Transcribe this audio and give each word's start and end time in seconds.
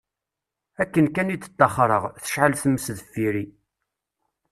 Akken 0.81 1.05
kan 1.15 1.33
i 1.35 1.37
d-ṭṭaxreɣ, 1.37 2.03
tecɛel 2.23 2.53
tmes 2.61 2.85
deffir-i. 2.97 3.45